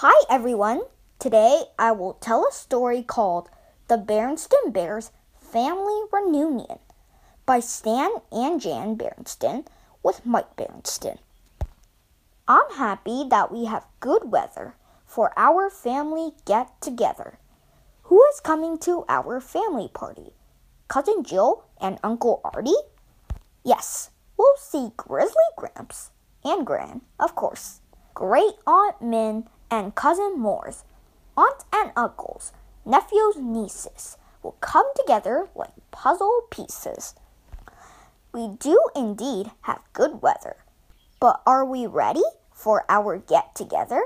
Hi, 0.00 0.14
everyone. 0.30 0.82
Today 1.18 1.64
I 1.76 1.90
will 1.90 2.12
tell 2.20 2.46
a 2.46 2.52
story 2.52 3.02
called 3.02 3.48
The 3.88 3.96
Berenstain 3.96 4.72
Bears 4.72 5.10
Family 5.40 6.02
Reunion 6.12 6.78
by 7.44 7.58
Stan 7.58 8.12
and 8.30 8.60
Jan 8.60 8.96
Berenstain 8.96 9.66
with 10.04 10.24
Mike 10.24 10.54
Berenstain. 10.54 11.18
I'm 12.46 12.70
happy 12.76 13.26
that 13.28 13.50
we 13.50 13.64
have 13.64 13.90
good 13.98 14.30
weather 14.30 14.76
for 15.04 15.32
our 15.36 15.68
family 15.68 16.30
get 16.44 16.80
together. 16.80 17.40
Who 18.04 18.22
is 18.32 18.38
coming 18.38 18.78
to 18.86 19.04
our 19.08 19.40
family 19.40 19.90
party? 19.92 20.30
Cousin 20.86 21.24
Jill 21.24 21.64
and 21.80 21.98
Uncle 22.04 22.40
Artie? 22.44 22.86
Yes, 23.64 24.10
we'll 24.36 24.54
see 24.58 24.92
Grizzly 24.96 25.50
Gramps 25.56 26.12
and 26.44 26.64
Gran, 26.64 27.00
of 27.18 27.34
course. 27.34 27.80
Great 28.14 28.54
Aunt 28.64 29.02
Min 29.02 29.48
and 29.70 29.94
Cousin 29.94 30.38
Moors, 30.38 30.84
aunts 31.36 31.64
and 31.72 31.92
uncles, 31.96 32.52
nephews, 32.84 33.36
nieces 33.36 34.16
will 34.42 34.56
come 34.60 34.86
together 34.96 35.48
like 35.54 35.72
puzzle 35.90 36.42
pieces. 36.50 37.14
We 38.32 38.48
do 38.58 38.78
indeed 38.94 39.50
have 39.62 39.80
good 39.92 40.22
weather, 40.22 40.56
but 41.20 41.42
are 41.46 41.64
we 41.64 41.86
ready 41.86 42.22
for 42.52 42.84
our 42.88 43.18
get 43.18 43.54
together? 43.54 44.04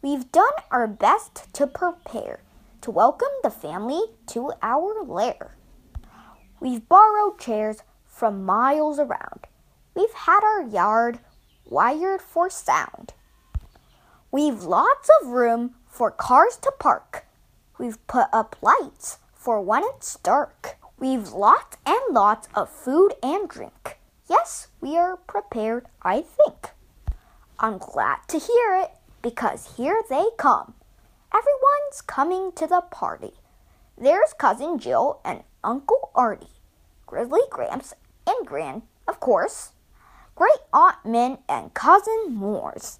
We've 0.00 0.30
done 0.32 0.52
our 0.70 0.86
best 0.86 1.52
to 1.54 1.66
prepare 1.66 2.40
to 2.82 2.90
welcome 2.90 3.28
the 3.44 3.50
family 3.50 4.02
to 4.26 4.52
our 4.60 5.04
lair. 5.04 5.56
We've 6.60 6.88
borrowed 6.88 7.38
chairs 7.38 7.78
from 8.04 8.44
miles 8.44 8.98
around. 8.98 9.46
We've 9.94 10.12
had 10.12 10.42
our 10.42 10.62
yard 10.62 11.20
wired 11.64 12.20
for 12.20 12.50
sound. 12.50 13.14
We've 14.34 14.62
lots 14.62 15.10
of 15.20 15.28
room 15.28 15.74
for 15.86 16.10
cars 16.10 16.56
to 16.62 16.72
park. 16.78 17.26
We've 17.76 17.98
put 18.06 18.28
up 18.32 18.56
lights 18.62 19.18
for 19.34 19.60
when 19.60 19.82
it's 19.84 20.16
dark. 20.20 20.78
We've 20.98 21.28
lots 21.28 21.76
and 21.84 22.00
lots 22.14 22.48
of 22.54 22.70
food 22.70 23.12
and 23.22 23.46
drink. 23.46 23.98
Yes, 24.30 24.68
we 24.80 24.96
are 24.96 25.18
prepared, 25.18 25.84
I 26.00 26.22
think. 26.22 26.70
I'm 27.58 27.76
glad 27.76 28.20
to 28.28 28.38
hear 28.38 28.74
it 28.82 28.92
because 29.20 29.76
here 29.76 30.02
they 30.08 30.24
come. 30.38 30.72
Everyone's 31.30 32.00
coming 32.00 32.52
to 32.52 32.66
the 32.66 32.80
party. 32.80 33.34
There's 33.98 34.32
Cousin 34.32 34.78
Jill 34.78 35.20
and 35.26 35.42
Uncle 35.62 36.10
Artie, 36.14 36.56
Grizzly 37.04 37.42
Gramps 37.50 37.92
and 38.26 38.46
Gran, 38.46 38.84
of 39.06 39.20
course, 39.20 39.72
Great 40.34 40.62
Aunt 40.72 41.04
Min 41.04 41.36
and 41.50 41.74
Cousin 41.74 42.28
Moors. 42.30 42.98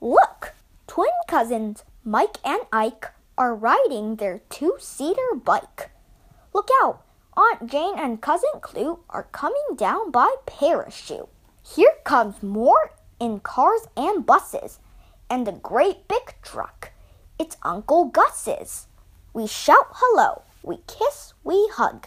Look, 0.00 0.54
twin 0.86 1.10
cousins 1.26 1.84
Mike 2.04 2.38
and 2.44 2.62
Ike 2.72 3.12
are 3.36 3.54
riding 3.54 4.16
their 4.16 4.40
two 4.48 4.76
seater 4.78 5.34
bike. 5.34 5.90
Look 6.52 6.68
out! 6.82 7.02
Aunt 7.36 7.70
Jane 7.70 7.94
and 7.96 8.20
Cousin 8.20 8.60
Clue 8.60 9.00
are 9.10 9.28
coming 9.30 9.76
down 9.76 10.10
by 10.10 10.34
parachute. 10.46 11.28
Here 11.62 11.94
comes 12.04 12.42
more 12.42 12.92
in 13.20 13.40
cars 13.40 13.86
and 13.96 14.24
buses, 14.24 14.78
and 15.28 15.46
a 15.46 15.52
great 15.52 16.08
big 16.08 16.34
truck. 16.42 16.92
It's 17.38 17.56
Uncle 17.62 18.06
Gus's. 18.06 18.86
We 19.32 19.46
shout 19.46 19.88
hello, 19.92 20.42
we 20.62 20.78
kiss, 20.86 21.34
we 21.44 21.68
hug, 21.74 22.06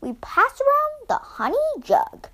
we 0.00 0.14
pass 0.14 0.60
around 0.60 1.08
the 1.08 1.18
honey 1.18 1.56
jug. 1.80 2.28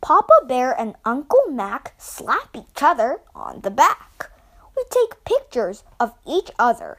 Papa 0.00 0.44
Bear 0.46 0.78
and 0.78 0.94
Uncle 1.04 1.42
Mac 1.50 1.94
slap 1.98 2.54
each 2.54 2.82
other 2.82 3.20
on 3.34 3.62
the 3.62 3.70
back. 3.70 4.30
We 4.76 4.84
take 4.90 5.24
pictures 5.24 5.84
of 5.98 6.12
each 6.26 6.50
other. 6.58 6.98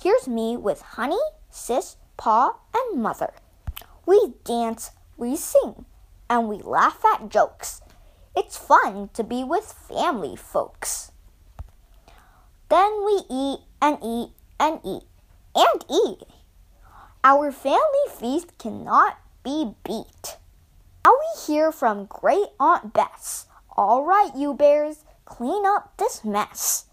Here's 0.00 0.28
me 0.28 0.56
with 0.56 0.80
Honey, 0.82 1.20
Sis, 1.50 1.96
Pa, 2.16 2.56
and 2.74 3.02
Mother. 3.02 3.32
We 4.06 4.34
dance, 4.44 4.90
we 5.16 5.36
sing, 5.36 5.84
and 6.30 6.48
we 6.48 6.58
laugh 6.58 7.04
at 7.04 7.28
jokes. 7.28 7.82
It's 8.36 8.56
fun 8.56 9.10
to 9.14 9.24
be 9.24 9.42
with 9.42 9.64
family 9.88 10.36
folks. 10.36 11.10
Then 12.68 13.04
we 13.04 13.22
eat 13.30 13.60
and 13.80 13.98
eat 14.02 14.30
and 14.60 14.80
eat 14.84 15.02
and 15.54 15.84
eat. 15.90 16.22
Our 17.24 17.50
family 17.50 18.06
feast 18.08 18.56
cannot 18.58 19.18
be 19.42 19.74
beat. 19.84 20.36
Now 21.06 21.12
we 21.12 21.40
hear 21.46 21.70
from 21.70 22.06
Great 22.06 22.48
Aunt 22.58 22.92
Bess. 22.92 23.46
All 23.76 24.02
right, 24.02 24.34
you 24.34 24.54
bears, 24.54 25.04
clean 25.24 25.64
up 25.64 25.96
this 25.98 26.24
mess. 26.24 26.86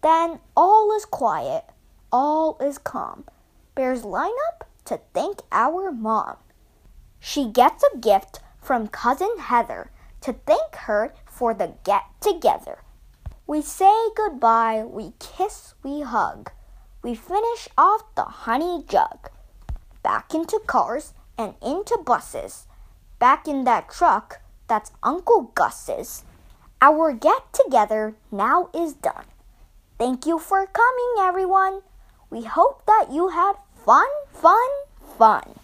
Then 0.00 0.38
all 0.56 0.96
is 0.96 1.04
quiet, 1.04 1.66
all 2.10 2.56
is 2.58 2.78
calm. 2.78 3.26
Bears 3.74 4.02
line 4.02 4.32
up 4.48 4.66
to 4.86 4.98
thank 5.12 5.42
our 5.52 5.92
mom. 5.92 6.36
She 7.20 7.46
gets 7.50 7.84
a 7.84 7.98
gift 7.98 8.40
from 8.62 8.88
Cousin 8.88 9.36
Heather 9.38 9.90
to 10.22 10.32
thank 10.32 10.74
her 10.86 11.12
for 11.26 11.52
the 11.52 11.74
get 11.84 12.04
together. 12.22 12.78
We 13.46 13.60
say 13.60 14.08
goodbye, 14.16 14.84
we 14.86 15.12
kiss, 15.18 15.74
we 15.82 16.00
hug. 16.00 16.50
We 17.02 17.14
finish 17.14 17.68
off 17.76 18.14
the 18.14 18.24
honey 18.24 18.84
jug. 18.88 19.28
Back 20.02 20.32
into 20.32 20.58
cars 20.66 21.12
and 21.36 21.52
into 21.60 21.98
buses 21.98 22.68
back 23.24 23.48
in 23.48 23.64
that 23.64 23.88
truck 23.88 24.42
that's 24.68 24.92
Uncle 25.02 25.50
Gus's. 25.54 26.24
Our 26.82 27.14
get 27.14 27.54
together 27.54 28.16
now 28.30 28.68
is 28.74 28.92
done. 28.92 29.24
Thank 29.96 30.26
you 30.26 30.38
for 30.38 30.66
coming, 30.66 31.12
everyone. 31.18 31.80
We 32.28 32.42
hope 32.44 32.84
that 32.84 33.06
you 33.10 33.28
had 33.28 33.54
fun, 33.82 34.12
fun, 34.30 34.68
fun. 35.16 35.63